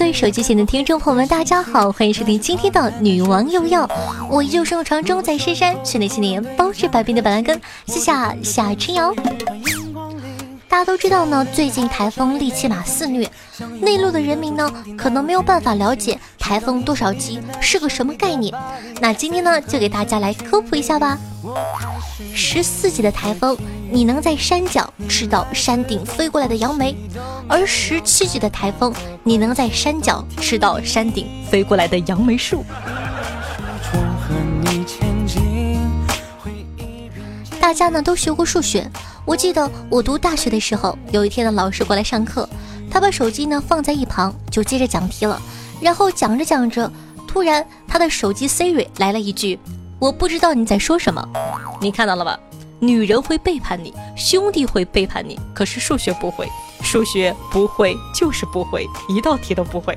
[0.00, 3.86] 各位手机前的听众朋友们，大家好，欢迎收听今天的女王又要。
[4.30, 8.10] 我依旧身处长中，在深山，训练千年，包治百病的板蓝根，谢谢
[8.42, 9.14] 夏春瑶。
[10.70, 13.28] 大家都知道呢，最近台风利奇马肆虐，
[13.80, 18.54] 内陆的人民呢，可能没有办法了解台风多少级是个什么概念。
[19.00, 21.18] 那今天呢，就给大家来科普一下吧。
[22.32, 23.58] 十四级的台风，
[23.90, 26.94] 你能在山脚吃到山顶飞过来的杨梅；
[27.48, 32.64] 而十七级的台风，你能在山脚吃到山顶飞过来的杨梅树。
[37.60, 38.88] 大家呢都学过数学。
[39.30, 42.48] 我记得我读大学的时候，有一天的老师过来上课，
[42.90, 45.40] 他把手机呢放在一旁，就接着讲题了。
[45.80, 46.90] 然后讲着讲着，
[47.28, 49.56] 突然他的手机 Siri 来了一句
[50.00, 51.24] ：“我不知道你在说什么。”
[51.80, 52.36] 你看到了吧？
[52.80, 56.48] 女人会背叛你，兄弟会背叛你，可是数学不会，
[56.82, 59.96] 数学不会就是不会，一道题都不会。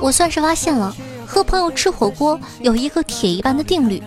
[0.00, 0.96] 我算是发现了。
[1.38, 4.02] 和朋友吃火锅有一个铁一般的定律：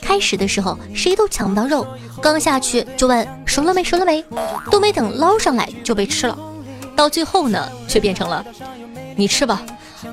[0.00, 1.84] 开始的时候谁都抢不到肉，
[2.22, 3.82] 刚下去就问熟了没？
[3.82, 4.24] 熟了没，
[4.70, 6.38] 都没等捞上来就被吃了。
[6.94, 8.44] 到最后呢，却变成了。
[9.16, 9.66] 你吃吧，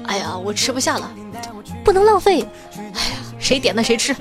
[0.08, 1.08] 哎呀我吃不下了，
[1.84, 2.44] 不能浪费，
[2.76, 4.16] 哎呀谁点的谁吃。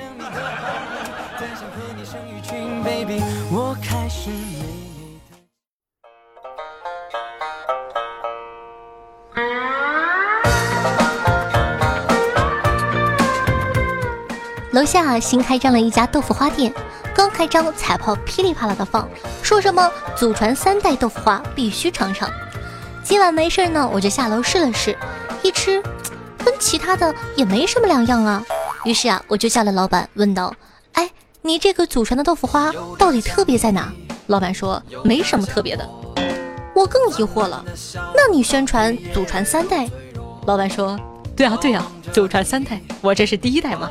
[14.82, 16.74] 楼下新开张了一家豆腐花店，
[17.14, 19.08] 刚开张彩炮噼里啪啦的放，
[19.40, 22.28] 说什么祖传三代豆腐花必须尝尝。
[23.04, 24.98] 今晚没事呢，我就下楼试了试，
[25.40, 25.80] 一吃，
[26.44, 28.42] 跟其他的也没什么两样啊。
[28.82, 30.52] 于是啊，我就叫了老板，问道
[30.94, 31.08] ：“哎，
[31.42, 33.88] 你这个祖传的豆腐花到底特别在哪？”
[34.26, 35.88] 老板说：“没什么特别的。”
[36.74, 37.64] 我更疑惑了，
[38.16, 39.88] 那你宣传祖传三代？
[40.44, 40.98] 老板说。
[41.34, 43.90] 对啊对啊，祖传三代，我这是第一代嘛。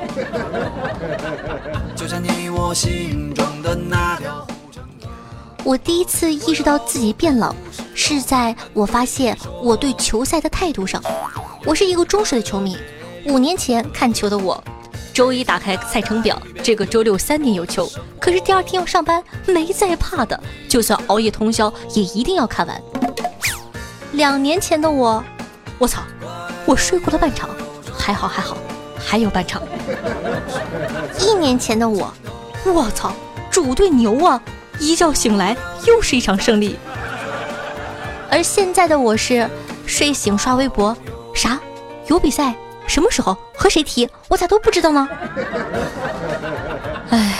[5.63, 7.53] 我第一次意识到自己变老，
[7.95, 11.01] 是在我发现我对球赛的态度上。
[11.65, 12.77] 我是一个忠实的球迷，
[13.25, 14.63] 五年前看球的我，
[15.13, 17.89] 周一打开赛程表，这个周六三点有球，
[18.19, 20.39] 可是第二天要上班，没在怕的，
[20.69, 22.81] 就算熬夜通宵也一定要看完。
[24.13, 25.23] 两年前的我，
[25.79, 26.03] 我操！
[26.65, 27.49] 我睡过了半场，
[28.01, 28.57] 还好还好，
[28.97, 29.62] 还有半场。
[31.19, 32.12] 一年前的我，
[32.66, 33.13] 我操，
[33.51, 34.41] 主队牛啊！
[34.79, 36.79] 一觉醒来又是一场胜利。
[38.31, 39.47] 而现在的我是
[39.85, 40.97] 睡醒刷微博，
[41.35, 41.59] 啥？
[42.07, 42.56] 有比赛？
[42.88, 43.38] 什么时候？
[43.56, 44.09] 和谁踢？
[44.28, 45.07] 我咋都不知道呢？
[47.12, 47.35] 唉，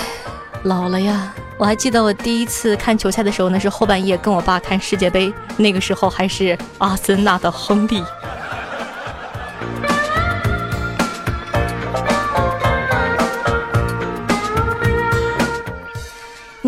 [0.64, 1.34] 老了呀！
[1.58, 8.04] 我还记得我第一次看球赛的时候，那是后半夜跟我爸看世界杯，那个时候还是阿森纳的亨利。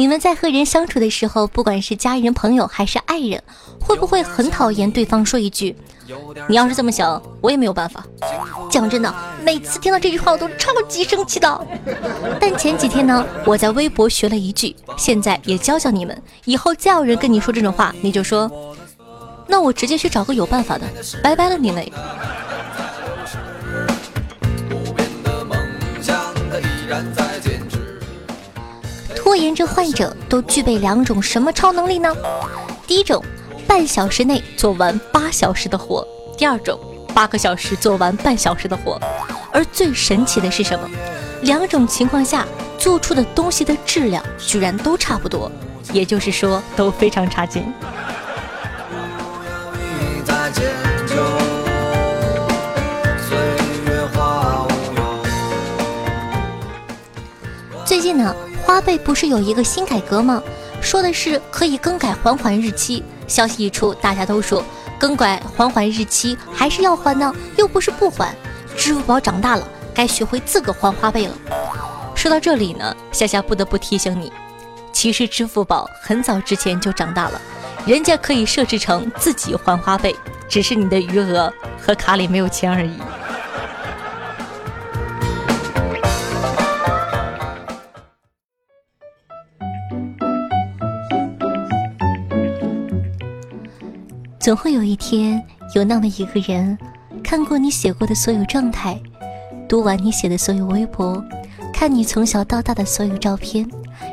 [0.04, 3.42] 你们在和人相处的时候，不管是家人、朋友还是爱人，
[3.80, 5.74] 会不会很讨厌对方说一句
[6.50, 8.06] ：“你要是这么想，我也没有办法。”
[8.70, 11.68] 讲真的，每次听到这句话，我都超级生气的。
[12.38, 18.52] 但前几天呢，我在微博学了一句，现在也教教你们，以后再有人跟你说这种话，你就说
[19.48, 20.86] ：“那我直接去找个有办法的，
[21.24, 21.90] 拜拜了你嘞。”
[29.34, 32.16] 拖延症患者都具备两种什么超能力呢？
[32.86, 33.20] 第一种，
[33.68, 36.06] 半小时内做完八小时的活；
[36.38, 36.80] 第二种，
[37.16, 39.02] 八个小时做完半小时的活。
[39.52, 40.88] 而最神奇的是什么？
[41.42, 42.46] 两种情况下
[42.78, 45.52] 做出的东西的质量居然都差不多，
[45.92, 47.66] 也就是说都非常差劲。
[58.66, 60.42] 花呗不是有一个新改革吗？
[60.82, 63.04] 说的是可以更改还款日期。
[63.28, 64.64] 消息一出，大家都说
[65.00, 68.36] 更改还款日期还是要还呢，又不是不还。
[68.76, 71.34] 支付宝长大了，该学会自个还花呗了。
[72.16, 74.32] 说到这里呢，夏夏不得不提醒你，
[74.92, 77.42] 其实支付宝很早之前就长大了，
[77.86, 80.14] 人家可以设置成自己还花呗，
[80.50, 82.98] 只是你的余额和卡里没有钱而已。
[94.44, 95.42] 总会有一天，
[95.74, 96.78] 有那么一个人，
[97.24, 99.02] 看过你写过的所有状态，
[99.70, 101.24] 读完你写的所有微博，
[101.72, 103.66] 看你从小到大的所有照片，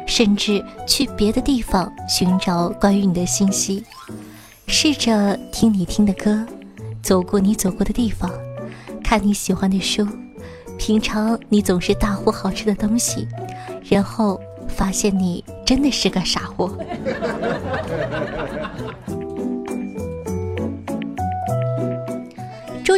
[0.06, 3.85] 甚至去别的地方寻找关于你的信息，
[4.69, 6.47] 试着听你听的歌，
[7.03, 8.31] 走过你走过的地方，
[9.03, 10.06] 看你喜欢的书，
[10.79, 13.27] 品尝你总是大呼好吃的东西，
[13.82, 16.73] 然后发现你真的是个傻货。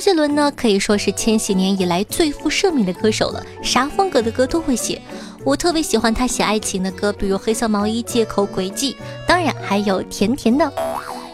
[0.02, 5.00] 杰伦呢，可以说是千禧年以来最负盛名的歌手了，啥风格的歌都会写。
[5.44, 8.94] 我特别喜欢他写爱情的歌，比如《黑色毛衣》《借口》《轨迹》，
[9.28, 10.64] 当然还有《甜甜的》。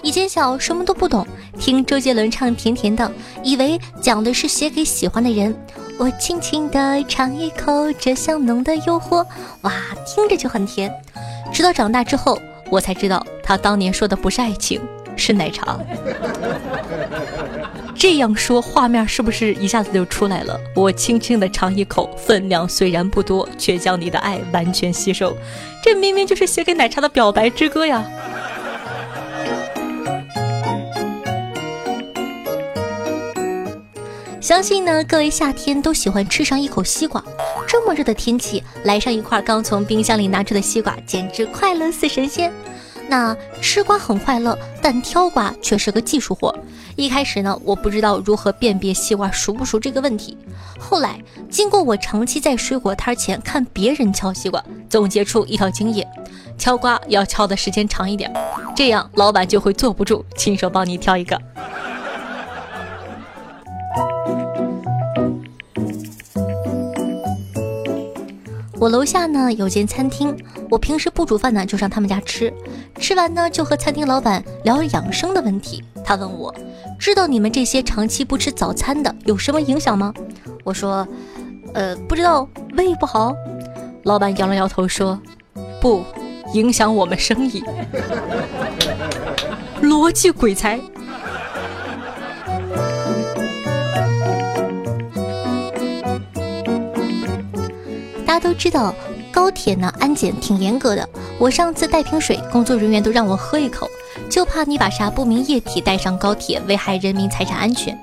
[0.02, 1.26] 以前小什么都不懂，
[1.58, 3.02] 听周杰伦唱《甜甜的》，
[3.42, 5.56] 以为讲的是写给喜欢的人。
[5.98, 9.26] 我轻轻地尝一口这香浓的诱惑，
[9.62, 9.72] 哇，
[10.06, 10.92] 听着就很甜。
[11.50, 12.38] 直到长大之后，
[12.70, 14.78] 我才知道他当年说的不是爱情，
[15.16, 15.80] 是奶茶。
[17.98, 20.58] 这样说，画面是不是一下子就出来了？
[20.72, 25.36] 我轻轻的尝一口，分量虽然不多，却将你的爱完全吸收。
[25.82, 28.06] 这明明就是写给奶茶的表白之歌呀！
[34.40, 37.22] 相信呢，各位夏天都喜欢吃上一口西瓜。
[37.66, 42.52] 这么热的天气，来上一块刚从冰箱里拿出的西瓜，简直快乐似神仙。
[43.08, 46.54] 那吃瓜很快乐，但挑瓜却是个技术活。
[46.94, 50.36] 一开始呢，我不知道如何辨别西瓜熟不熟这个问题。
[50.78, 51.18] 后来
[51.48, 56.06] 经过我长期在水果摊前看别人敲西瓜，总结出一条经验：
[56.58, 58.30] 敲瓜要敲的时间长一点，
[58.76, 61.40] 这样老板就会坐不住，亲手帮你挑一个。
[68.80, 70.36] 我楼下呢有间餐厅，
[70.70, 72.52] 我平时不煮饭呢，就上他们家吃。
[73.00, 75.82] 吃完呢，就和餐厅老板聊养生的问题。
[76.04, 76.54] 他问我，
[76.98, 80.14] 知道你们这些长期不吃早餐的有什么影响吗？
[80.62, 81.06] 我说，
[81.74, 83.34] 呃，不知道，胃不好。
[84.04, 85.20] 老板摇了摇头说，
[85.80, 86.04] 不
[86.54, 87.64] 影响我们生意。
[89.82, 90.78] 逻辑鬼才。
[98.28, 98.94] 大家都知道，
[99.32, 101.08] 高铁呢安检挺严格的。
[101.38, 103.88] 我上次带瓶水，工作人员都让我喝一口，
[104.28, 107.98] 就怕你把啥不明液体带上高铁，危害人民财产安全。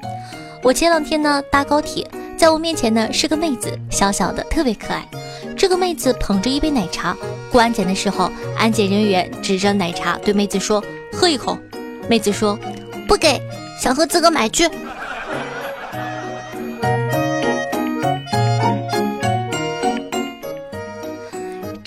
[0.63, 5.07] 我前两天呢搭高铁，在我面前呢是个妹子，小小的，特别可爱。
[5.55, 7.15] 这个妹子捧着一杯奶茶，
[7.51, 10.83] 过安检的时候，安检人员指着奶茶对妹子说
[11.13, 11.55] ：“喝一口。”
[12.09, 12.57] 妹子说
[13.07, 13.39] ：“不给，
[13.79, 14.67] 想喝自个买去。”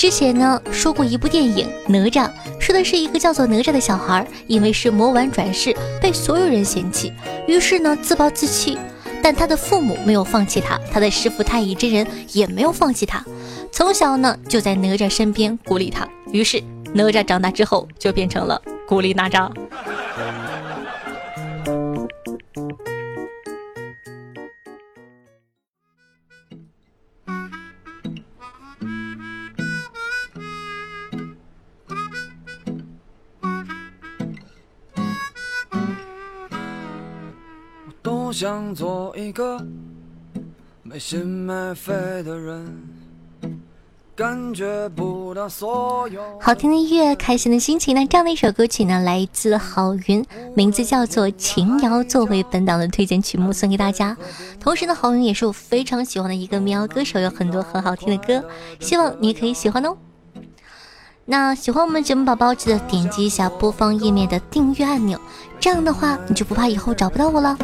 [0.09, 2.27] 之前呢说过一部电影《哪吒》，
[2.59, 7.13] 说的是一个叫做哪吒的小孩，因为是魔丸转世，被所有人嫌弃，
[7.47, 8.79] 于是呢自暴自弃。
[9.23, 13.23] 但他的父母没有放弃他，他的师傅太乙真人也没有放弃他，
[13.71, 16.09] 从小呢就在哪吒身边鼓励他。
[16.33, 16.59] 于是
[16.95, 19.53] 哪吒长大之后就变成了鼓励哪吒
[38.33, 39.59] 想做一个
[40.83, 41.93] 没心没肺
[42.23, 42.83] 的人，
[44.15, 46.23] 感觉不到所有。
[46.41, 47.95] 好听的音乐，开心的心情。
[47.95, 54.17] 那这样的一首歌曲呢，来自郝云，名字叫做《情谣》，作为本档的推荐曲目送给大家。
[54.59, 58.45] 同时呢，郝云也是我非常喜欢的一个民谣歌手，有很多很好听的歌，
[58.81, 59.97] 希望你可以喜欢哦。
[61.27, 65.21] 那喜欢我们节目宝宝，记得点击一下播放页面的订阅按钮，
[65.61, 67.57] 这样的话你就不怕以后找不到我了。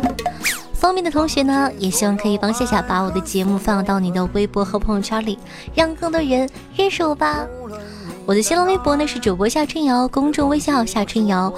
[0.84, 5.38] 方便的同学呢，也希望可以帮夏夏把我的节目放到你的微博和朋友圈里，
[5.74, 7.46] 让更多人认识我吧。
[8.26, 11.50] 我的新浪微博呢是主播夏春瑶，公众微信号夏春瑶，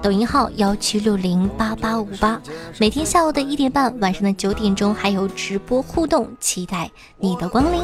[0.00, 2.40] 抖音号幺七六零八八五八。
[2.78, 7.82] 每天下午的一点半，晚上的九点钟还有直播互动，期待你的光临。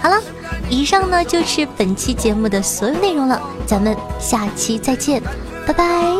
[0.00, 0.22] 好了，
[0.68, 5.20] 以上呢就是本期节目的所有内容了，咱们下期再见，
[5.66, 6.14] 拜拜。